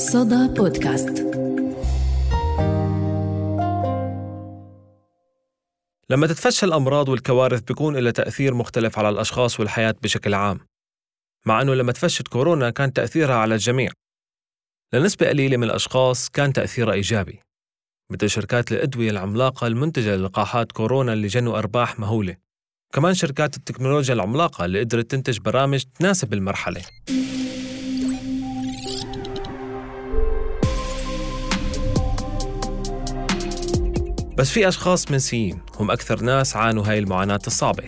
صدى 0.00 0.48
بودكاست. 0.48 1.18
لما 6.10 6.26
تتفشى 6.26 6.66
الأمراض 6.66 7.08
والكوارث 7.08 7.60
بيكون 7.60 7.96
لها 7.96 8.12
تأثير 8.12 8.54
مختلف 8.54 8.98
على 8.98 9.08
الأشخاص 9.08 9.60
والحياة 9.60 9.94
بشكل 10.02 10.34
عام 10.34 10.60
مع 11.46 11.62
أنه 11.62 11.74
لما 11.74 11.92
تفشت 11.92 12.28
كورونا 12.28 12.70
كان 12.70 12.92
تأثيرها 12.92 13.34
على 13.34 13.54
الجميع. 13.54 13.90
لنسبة 14.92 15.28
قليلة 15.28 15.56
من 15.56 15.64
الأشخاص 15.64 16.28
كان 16.28 16.52
تأثيرها 16.52 16.94
إيجابي 16.94 17.40
مثل 18.12 18.30
شركات 18.30 18.72
الأدوية 18.72 19.10
العملاقة 19.10 19.66
المنتجة 19.66 20.16
للقاحات 20.16 20.72
كورونا 20.72 21.12
اللي 21.12 21.26
جنوا 21.26 21.58
أرباح 21.58 21.98
مهولة. 21.98 22.36
كمان 22.94 23.14
شركات 23.14 23.56
التكنولوجيا 23.56 24.14
العملاقة 24.14 24.64
اللي 24.64 24.80
قدرت 24.80 25.10
تنتج 25.10 25.38
برامج 25.38 25.84
تناسب 25.98 26.32
المرحلة. 26.32 26.82
بس 34.40 34.50
في 34.50 34.68
أشخاص 34.68 35.10
منسيين 35.10 35.60
هم 35.80 35.90
أكثر 35.90 36.20
ناس 36.20 36.56
عانوا 36.56 36.84
هاي 36.86 36.98
المعاناة 36.98 37.40
الصعبة. 37.46 37.84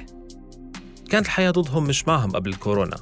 كانت 1.10 1.26
الحياة 1.26 1.50
ضدهم 1.50 1.84
مش 1.84 2.08
معهم 2.08 2.30
قبل 2.30 2.50
الكورونا. 2.50 2.96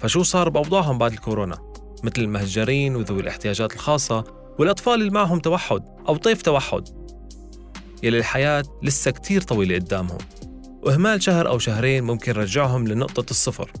فشو 0.00 0.22
صار 0.22 0.48
بأوضاعهم 0.48 0.98
بعد 0.98 1.12
الكورونا؟ 1.12 1.58
مثل 2.04 2.22
المهجرين 2.22 2.96
وذوي 2.96 3.20
الاحتياجات 3.20 3.72
الخاصة 3.74 4.24
والأطفال 4.58 4.94
اللي 4.94 5.10
معهم 5.10 5.38
توحد 5.38 5.82
أو 6.08 6.16
طيف 6.16 6.42
توحد. 6.42 6.88
يلي 8.02 8.18
الحياة 8.18 8.64
لسه 8.82 9.10
كتير 9.10 9.42
طويلة 9.42 9.74
قدامهم. 9.74 10.18
وإهمال 10.82 11.22
شهر 11.22 11.48
أو 11.48 11.58
شهرين 11.58 12.04
ممكن 12.04 12.30
يرجعهم 12.32 12.88
لنقطة 12.88 13.30
الصفر. 13.30 13.72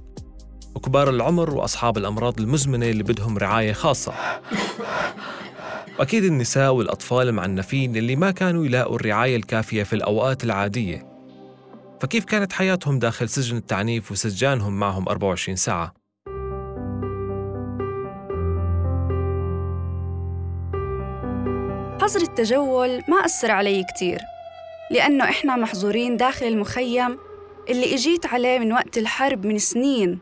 وكبار 0.74 1.10
العمر 1.10 1.54
وأصحاب 1.54 1.98
الأمراض 1.98 2.40
المزمنة 2.40 2.86
اللي 2.86 3.02
بدهم 3.02 3.38
رعاية 3.38 3.72
خاصة. 3.72 4.12
وأكيد 5.98 6.24
النساء 6.24 6.72
والأطفال 6.74 7.28
المعنفين 7.28 7.96
اللي 7.96 8.16
ما 8.16 8.30
كانوا 8.30 8.66
يلاقوا 8.66 8.96
الرعاية 8.96 9.36
الكافية 9.36 9.82
في 9.82 9.92
الأوقات 9.92 10.44
العادية 10.44 11.06
فكيف 12.00 12.24
كانت 12.24 12.52
حياتهم 12.52 12.98
داخل 12.98 13.28
سجن 13.28 13.56
التعنيف 13.56 14.12
وسجانهم 14.12 14.80
معهم 14.80 15.08
24 15.08 15.56
ساعة؟ 15.56 15.94
حظر 22.02 22.20
التجول 22.20 23.02
ما 23.08 23.24
أثر 23.24 23.50
علي 23.50 23.84
كتير 23.84 24.20
لأنه 24.90 25.24
إحنا 25.24 25.56
محظورين 25.56 26.16
داخل 26.16 26.46
المخيم 26.46 27.18
اللي 27.68 27.94
إجيت 27.94 28.26
عليه 28.26 28.58
من 28.58 28.72
وقت 28.72 28.98
الحرب 28.98 29.46
من 29.46 29.58
سنين 29.58 30.18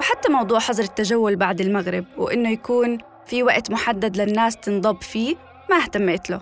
وحتى 0.00 0.32
موضوع 0.32 0.58
حظر 0.58 0.82
التجول 0.82 1.36
بعد 1.36 1.60
المغرب 1.60 2.04
وإنه 2.16 2.50
يكون 2.50 2.98
في 3.26 3.42
وقت 3.42 3.70
محدد 3.70 4.16
للناس 4.16 4.56
تنضب 4.56 5.02
فيه 5.02 5.36
ما 5.70 5.76
اهتميت 5.76 6.30
له. 6.30 6.40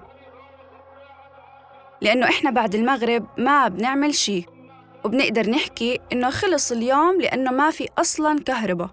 لأنه 2.00 2.28
إحنا 2.28 2.50
بعد 2.50 2.75
المغرب 2.75 3.27
ما 3.39 3.69
بنعمل 3.69 4.14
شي 4.14 4.45
وبنقدر 5.05 5.51
نحكي 5.51 6.01
إنه 6.12 6.31
خلص 6.31 6.73
اليوم 6.73 7.20
لأنه 7.20 7.51
ما 7.51 7.70
في 7.70 7.89
أصلاً 7.98 8.39
كهرباء 8.45 8.91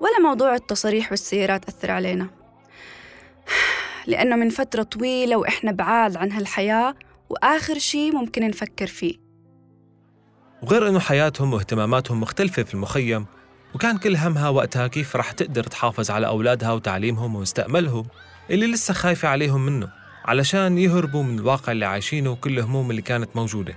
ولا 0.00 0.18
موضوع 0.18 0.54
التصاريح 0.54 1.10
والسيارات 1.10 1.68
أثر 1.68 1.90
علينا. 1.90 2.30
لأنه 4.06 4.36
من 4.36 4.48
فترة 4.48 4.82
طويلة 4.82 5.36
وإحنا 5.36 5.72
بعاد 5.72 6.16
عن 6.16 6.32
هالحياة 6.32 6.94
وآخر 7.30 7.78
شي 7.78 8.10
ممكن 8.10 8.48
نفكر 8.48 8.86
فيه. 8.86 9.14
وغير 10.62 10.88
إنه 10.88 10.98
حياتهم 10.98 11.52
واهتماماتهم 11.52 12.20
مختلفة 12.20 12.62
في 12.62 12.74
المخيم 12.74 13.26
وكان 13.74 13.98
كل 13.98 14.16
همها 14.16 14.48
وقتها 14.48 14.86
كيف 14.86 15.16
رح 15.16 15.32
تقدر 15.32 15.64
تحافظ 15.64 16.10
على 16.10 16.26
أولادها 16.26 16.72
وتعليمهم 16.72 17.36
ومستقبلهم 17.36 18.06
اللي 18.50 18.66
لسه 18.66 18.94
خايفة 18.94 19.28
عليهم 19.28 19.66
منه 19.66 19.88
علشان 20.24 20.78
يهربوا 20.78 21.22
من 21.22 21.38
الواقع 21.38 21.72
اللي 21.72 21.84
عايشينه 21.84 22.30
وكل 22.30 22.58
الهموم 22.58 22.90
اللي 22.90 23.02
كانت 23.02 23.36
موجودة. 23.36 23.74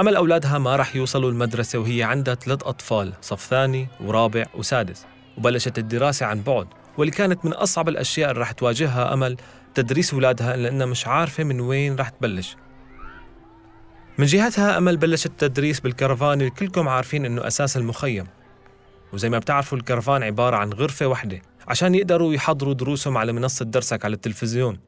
أمل 0.00 0.16
أولادها 0.16 0.58
ما 0.58 0.76
رح 0.76 0.96
يوصلوا 0.96 1.30
المدرسة 1.30 1.78
وهي 1.78 2.02
عندها 2.02 2.34
ثلاث 2.34 2.62
أطفال 2.62 3.12
صف 3.20 3.46
ثاني 3.46 3.88
ورابع 4.00 4.46
وسادس 4.54 5.06
وبلشت 5.38 5.78
الدراسة 5.78 6.26
عن 6.26 6.42
بعد 6.42 6.66
واللي 6.98 7.12
كانت 7.12 7.44
من 7.44 7.52
أصعب 7.52 7.88
الأشياء 7.88 8.30
اللي 8.30 8.40
رح 8.40 8.52
تواجهها 8.52 9.14
أمل 9.14 9.36
تدريس 9.74 10.14
أولادها 10.14 10.56
لأنها 10.56 10.86
مش 10.86 11.06
عارفة 11.06 11.44
من 11.44 11.60
وين 11.60 11.96
رح 11.96 12.08
تبلش. 12.08 12.56
من 14.18 14.26
جهتها 14.26 14.78
أمل 14.78 14.96
بلشت 14.96 15.26
التدريس 15.26 15.80
بالكرفان 15.80 16.40
اللي 16.40 16.50
كلكم 16.50 16.88
عارفين 16.88 17.24
إنه 17.24 17.46
أساس 17.46 17.76
المخيم. 17.76 18.26
وزي 19.12 19.28
ما 19.28 19.38
بتعرفوا 19.38 19.78
الكرفان 19.78 20.22
عبارة 20.22 20.56
عن 20.56 20.72
غرفة 20.72 21.06
واحدة 21.06 21.42
عشان 21.68 21.94
يقدروا 21.94 22.34
يحضروا 22.34 22.74
دروسهم 22.74 23.18
على 23.18 23.32
منصة 23.32 23.64
درسك 23.64 24.04
على 24.04 24.14
التلفزيون. 24.14 24.78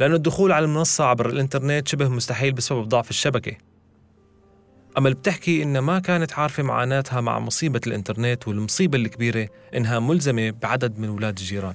لأنه 0.00 0.14
الدخول 0.14 0.52
على 0.52 0.64
المنصة 0.64 1.04
عبر 1.04 1.28
الإنترنت 1.28 1.88
شبه 1.88 2.08
مستحيل 2.08 2.52
بسبب 2.52 2.88
ضعف 2.88 3.10
الشبكة. 3.10 3.56
أمل 4.98 5.14
بتحكي 5.14 5.62
إنها 5.62 5.80
ما 5.80 5.98
كانت 5.98 6.32
عارفة 6.32 6.62
معاناتها 6.62 7.20
مع 7.20 7.38
مصيبة 7.38 7.80
الإنترنت 7.86 8.48
والمصيبة 8.48 8.98
الكبيرة 8.98 9.48
إنها 9.74 9.98
ملزمة 9.98 10.50
بعدد 10.50 10.98
من 10.98 11.08
أولاد 11.08 11.38
الجيران. 11.38 11.74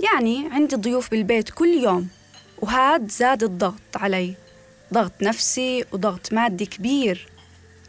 يعني 0.00 0.48
عندي 0.52 0.76
ضيوف 0.76 1.10
بالبيت 1.10 1.50
كل 1.50 1.68
يوم 1.68 2.08
وهاد 2.58 3.10
زاد 3.10 3.42
الضغط 3.42 3.96
علي. 3.96 4.34
ضغط 4.94 5.12
نفسي 5.22 5.84
وضغط 5.92 6.32
مادي 6.32 6.66
كبير. 6.66 7.28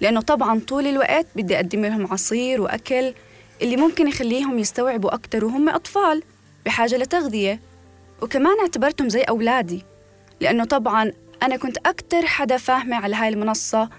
لأنه 0.02 0.22
طبعا 0.22 0.60
طول 0.60 0.88
الوقت 0.88 1.28
بدي 1.36 1.56
أقدم 1.56 1.86
لهم 1.86 2.08
عصير 2.12 2.62
وأكل 2.62 3.14
اللي 3.62 3.78
ممكن 3.78 4.08
يخليهم 4.08 4.60
يستوعبوا 4.60 5.14
أكتر 5.14 5.46
وهم 5.46 5.70
أطفال 5.70 6.24
بحاجة 6.66 6.98
لتغذية. 6.98 7.60
وكمان 8.22 8.60
اعتبرتهم 8.60 9.10
زي 9.10 9.22
أولادي 9.22 9.84
لأنه 10.42 10.66
طبعا 10.66 11.12
أنا 11.44 11.58
كنت 11.58 11.78
أكتر 11.78 12.26
حدا 12.26 12.58
فاهمة 12.58 12.96
على 12.96 13.16
هاي 13.16 13.30
المنصة. 13.30 13.90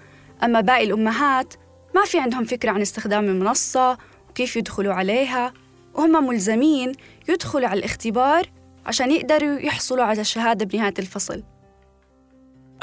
أما 0.43 0.61
باقي 0.61 0.83
الأمهات 0.83 1.53
ما 1.95 2.05
في 2.05 2.19
عندهم 2.19 2.43
فكرة 2.43 2.71
عن 2.71 2.81
استخدام 2.81 3.25
المنصة 3.25 3.97
وكيف 4.29 4.55
يدخلوا 4.55 4.93
عليها 4.93 5.53
وهم 5.93 6.27
ملزمين 6.27 6.91
يدخلوا 7.29 7.67
على 7.67 7.79
الاختبار 7.79 8.49
عشان 8.85 9.11
يقدروا 9.11 9.59
يحصلوا 9.59 10.03
على 10.03 10.21
الشهادة 10.21 10.65
بنهاية 10.65 10.93
الفصل. 10.99 11.43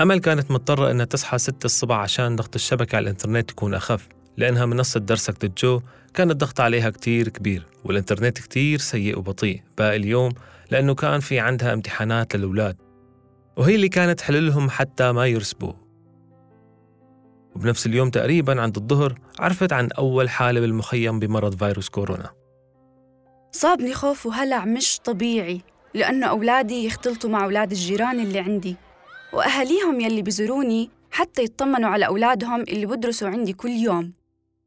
أمل 0.00 0.18
كانت 0.18 0.50
مضطرة 0.50 0.90
إنها 0.90 1.04
تصحى 1.04 1.38
ستة 1.38 1.64
الصبح 1.64 1.96
عشان 1.96 2.36
ضغط 2.36 2.54
الشبكة 2.54 2.96
على 2.96 3.04
الإنترنت 3.04 3.50
يكون 3.50 3.74
أخف 3.74 4.08
لأنها 4.36 4.66
منصة 4.66 5.00
درسك 5.00 5.46
دجو 5.46 5.80
كان 6.14 6.30
الضغط 6.30 6.60
عليها 6.60 6.90
كتير 6.90 7.28
كبير 7.28 7.66
والإنترنت 7.84 8.38
كتير 8.38 8.78
سيء 8.78 9.18
وبطيء 9.18 9.62
باقي 9.78 9.96
اليوم 9.96 10.32
لأنه 10.70 10.94
كان 10.94 11.20
في 11.20 11.38
عندها 11.38 11.72
امتحانات 11.72 12.36
للأولاد 12.36 12.76
وهي 13.56 13.74
اللي 13.74 13.88
كانت 13.88 14.18
تحللهم 14.18 14.70
حتى 14.70 15.12
ما 15.12 15.26
يرسبوا 15.26 15.72
وبنفس 17.56 17.86
اليوم 17.86 18.10
تقريبا 18.10 18.60
عند 18.60 18.76
الظهر 18.76 19.18
عرفت 19.38 19.72
عن 19.72 19.88
أول 19.98 20.30
حالة 20.30 20.60
بالمخيم 20.60 21.18
بمرض 21.18 21.54
فيروس 21.54 21.88
كورونا. 21.88 22.30
صابني 23.52 23.94
خوف 23.94 24.26
وهلع 24.26 24.64
مش 24.64 25.00
طبيعي 25.04 25.60
لأنه 25.94 26.26
أولادي 26.26 26.84
يختلطوا 26.84 27.30
مع 27.30 27.44
أولاد 27.44 27.70
الجيران 27.70 28.20
اللي 28.20 28.38
عندي. 28.38 28.76
وأهاليهم 29.32 30.00
يلي 30.00 30.22
بزوروني 30.22 30.90
حتى 31.10 31.42
يطمنوا 31.42 31.90
على 31.90 32.06
أولادهم 32.06 32.60
اللي 32.60 32.86
بدرسوا 32.86 33.28
عندي 33.28 33.52
كل 33.52 33.70
يوم. 33.70 34.12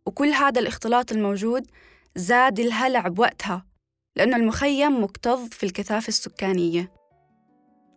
وكل 0.06 0.28
هذا 0.28 0.62
الاختلاط 0.62 1.12
الموجود 1.12 1.64
زاد 2.16 2.60
الهلع 2.60 3.08
بوقتها 3.08 3.66
لأنه 4.16 4.38
المخيم 4.38 5.04
مكتظ 5.04 5.48
في 5.52 5.66
الكثافة 5.66 6.08
السكانية. 6.08 6.92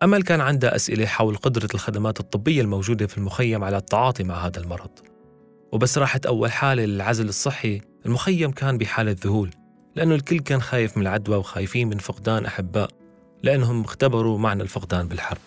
أمل 0.02 0.22
كان 0.22 0.40
عندها 0.40 0.76
أسئلة 0.76 1.06
حول 1.06 1.36
قدرة 1.36 1.68
الخدمات 1.74 2.20
الطبية 2.20 2.60
الموجودة 2.60 3.06
في 3.06 3.18
المخيم 3.18 3.64
على 3.64 3.76
التعاطي 3.76 4.24
مع 4.24 4.46
هذا 4.46 4.60
المرض. 4.60 4.90
وبس 5.72 5.98
راحت 5.98 6.26
أول 6.26 6.52
حالة 6.52 6.84
للعزل 6.84 7.28
الصحي 7.28 7.80
المخيم 8.06 8.50
كان 8.50 8.78
بحالة 8.78 9.16
ذهول 9.24 9.50
لأنه 9.94 10.14
الكل 10.14 10.38
كان 10.38 10.62
خايف 10.62 10.96
من 10.96 11.02
العدوى 11.02 11.36
وخايفين 11.36 11.88
من 11.88 11.98
فقدان 11.98 12.46
أحباء 12.46 12.90
لأنهم 13.42 13.84
اختبروا 13.84 14.38
معنى 14.38 14.62
الفقدان 14.62 15.08
بالحرب. 15.08 15.40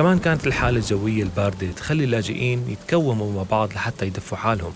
كمان 0.00 0.18
كانت 0.18 0.46
الحالة 0.46 0.78
الجوية 0.78 1.22
الباردة 1.22 1.72
تخلي 1.72 2.04
اللاجئين 2.04 2.68
يتكوموا 2.68 3.32
مع 3.32 3.42
بعض 3.42 3.72
لحتى 3.72 4.06
يدفوا 4.06 4.38
حالهم. 4.38 4.72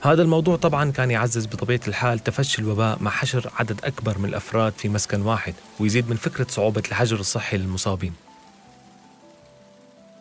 هذا 0.00 0.22
الموضوع 0.22 0.56
طبعا 0.56 0.90
كان 0.90 1.10
يعزز 1.10 1.46
بطبيعة 1.46 1.80
الحال 1.88 2.18
تفشي 2.18 2.62
الوباء 2.62 2.98
مع 3.00 3.10
حشر 3.10 3.50
عدد 3.58 3.84
أكبر 3.84 4.18
من 4.18 4.28
الأفراد 4.28 4.72
في 4.72 4.88
مسكن 4.88 5.22
واحد 5.22 5.54
ويزيد 5.80 6.10
من 6.10 6.16
فكرة 6.16 6.46
صعوبة 6.50 6.82
الحجر 6.88 7.20
الصحي 7.20 7.56
للمصابين. 7.56 8.12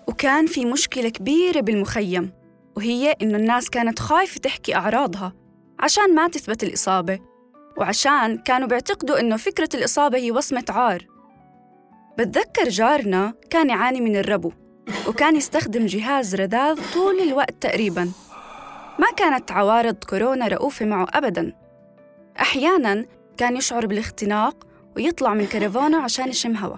وكان 0.08 0.48
في 0.48 0.66
مشكلة 0.66 1.10
كبيرة 1.10 1.60
بالمخيم 1.60 2.32
وهي 2.76 3.12
إنه 3.22 3.38
الناس 3.38 3.70
كانت 3.70 4.00
خايفة 4.00 4.40
تحكي 4.40 4.76
أعراضها 4.76 5.34
عشان 5.80 6.16
ما 6.16 6.28
تثبت 6.28 6.64
الإصابة. 6.64 7.33
وعشان 7.78 8.38
كانوا 8.38 8.68
بيعتقدوا 8.68 9.20
إنه 9.20 9.38
فكرة 9.38 9.70
الإصابة 9.74 10.18
هي 10.18 10.32
وصمة 10.32 10.66
عار. 10.70 11.08
بتذكر 12.18 12.70
جارنا 12.70 13.34
كان 13.50 13.70
يعاني 13.70 14.02
من 14.02 14.16
الربو 14.16 14.52
وكان 15.08 15.36
يستخدم 15.36 15.86
جهاز 15.86 16.36
رذاذ 16.36 16.94
طول 16.94 17.20
الوقت 17.20 17.56
تقريباً. 17.62 18.12
ما 19.00 19.08
كانت 19.18 19.52
عوارض 19.52 19.96
كورونا 19.96 20.48
رؤوفة 20.48 20.86
معه 20.86 21.08
أبداً. 21.14 21.54
أحياناً 22.40 23.06
كان 23.38 23.58
يشعر 23.58 23.86
بالاختناق 23.86 24.68
ويطلع 24.96 25.34
من 25.34 25.46
كرفانه 25.46 26.02
عشان 26.02 26.30
يشم 26.30 26.56
هوا. 26.56 26.78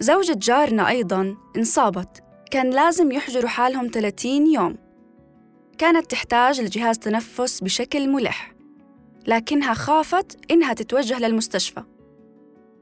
زوجة 0.00 0.34
جارنا 0.38 0.88
أيضاً 0.88 1.36
انصابت 1.56 2.22
كان 2.50 2.70
لازم 2.70 3.12
يحجروا 3.12 3.48
حالهم 3.48 3.90
30 3.94 4.46
يوم. 4.46 4.76
كانت 5.80 6.10
تحتاج 6.10 6.60
لجهاز 6.60 6.98
تنفس 6.98 7.60
بشكل 7.60 8.08
ملح 8.08 8.54
لكنها 9.26 9.74
خافت 9.74 10.50
إنها 10.50 10.72
تتوجه 10.72 11.18
للمستشفى. 11.18 11.82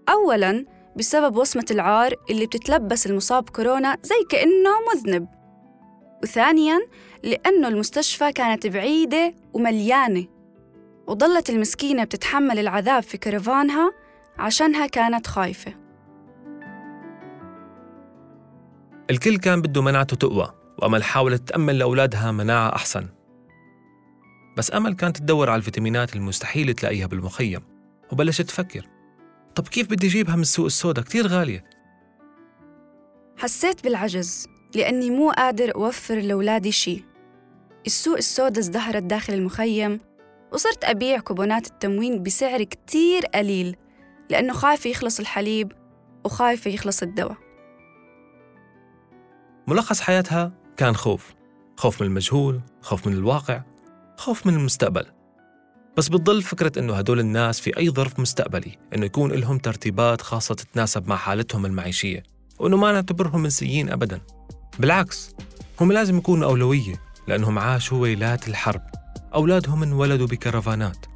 أولاً 0.09 0.65
بسبب 0.97 1.37
وصمة 1.37 1.65
العار 1.71 2.15
اللي 2.31 2.47
بتتلبس 2.47 3.07
المصاب 3.07 3.49
كورونا 3.49 3.97
زي 4.03 4.25
كأنه 4.31 4.71
مذنب. 4.95 5.29
وثانياً 6.23 6.79
لأنه 7.23 7.69
المستشفى 7.69 8.33
كانت 8.33 8.67
بعيدة 8.67 9.35
ومليانة 9.53 10.27
وظلت 11.07 11.51
المسكينة 11.51 12.05
بتتحمل 12.05 12.59
العذاب 12.59 13.03
في 13.03 13.19
كرفانها 13.19 13.93
عشانها 14.39 14.87
كانت 14.87 15.27
خايفة. 15.27 15.75
الكل 19.11 19.37
كان 19.39 19.63
بده 19.63 19.83
مناعته 19.83 20.17
تقوى. 20.17 20.58
وأمل 20.79 21.05
حاولت 21.05 21.49
تأمن 21.49 21.75
لأولادها 21.75 22.33
مناعة 22.33 22.75
أحسن. 22.75 23.09
بس 24.57 24.75
أمل 24.75 24.95
كانت 24.95 25.17
تدور 25.17 25.51
على 25.51 25.59
الفيتامينات 25.59 26.17
المستحيل 26.17 26.75
تلاقيها 26.75 27.07
بالمخيم 27.07 27.61
وبلشت 28.13 28.43
تفكر. 28.43 28.87
طب 29.55 29.69
كيف 29.69 29.91
بدي 29.91 30.07
أجيبها 30.07 30.37
من 30.37 30.43
السوق 30.43 30.67
السوداء؟ 30.67 31.05
كتير 31.05 31.27
غالية. 31.27 31.65
حسيت 33.37 33.85
بالعجز 33.85 34.49
لأني 34.75 35.11
مو 35.11 35.31
قادر 35.31 35.75
أوفر 35.75 36.15
لأولادي 36.15 36.73
شي. 36.73 37.05
السوق 37.87 38.17
السوداء 38.17 38.59
ازدهرت 38.59 39.03
داخل 39.03 39.35
المخيم 39.35 40.01
وصرت 40.53 40.85
أبيع 40.85 41.19
كوبونات 41.19 41.67
التموين 41.67 42.23
بسعر 42.23 42.63
كتير 42.63 43.27
قليل 43.27 43.77
لأنه 44.31 44.53
خايفة 44.53 44.91
يخلص 44.91 45.21
الحليب 45.21 45.73
وخايفة 46.25 46.71
يخلص 46.71 47.03
الدواء. 47.03 47.37
ملخص 49.69 50.01
حياتها 50.01 50.53
كان 50.79 50.97
خوف. 50.97 51.35
خوف 51.77 52.03
من 52.03 52.07
المجهول 52.07 52.61
خوف 52.81 53.07
من 53.07 53.13
الواقع 53.13 53.63
خوف 54.17 54.47
من 54.47 54.55
المستقبل. 54.55 55.07
بس 55.97 56.09
بتضل 56.09 56.43
فكرة 56.43 56.79
إنه 56.79 56.95
هدول 56.95 57.21
الناس 57.21 57.61
في 57.61 57.79
أي 57.79 57.91
ظرف 57.91 58.21
مستقبلي 58.21 58.79
إنه 58.95 59.07
يكون 59.07 59.33
لهم 59.33 59.59
ترتيبات 59.59 60.23
خاصة 60.23 60.55
تتناسب 60.55 61.09
مع 61.09 61.17
حالتهم 61.17 61.67
المعيشية 61.67 62.23
وإنه 62.59 62.77
ما 62.77 62.93
نعتبرهم 62.93 63.43
منسيين 63.43 63.91
أبدا. 63.91 64.21
بالعكس 64.79 65.35
هم 65.81 65.93
لازم 65.93 66.19
يكونوا 66.19 66.49
أولوية 66.49 66.95
لأنهم 67.29 67.59
عاشوا 67.59 67.99
ويلات 67.99 68.49
الحرب. 68.49 68.83
أولادهم 69.35 69.83
انولدوا 69.83 70.27
بكرفانات. 70.27 71.07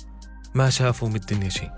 ما 0.55 0.71
شافوا 0.71 1.09
من 1.09 1.17
الدنيا 1.17 1.49
شيء. 1.49 1.71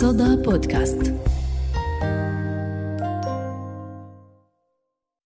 صدى 0.00 0.36
بودكاست. 0.42 1.12